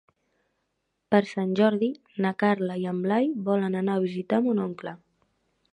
[1.15, 1.89] Per Sant Jordi
[2.25, 4.97] na Carla i en Blai volen anar a visitar mon oncle.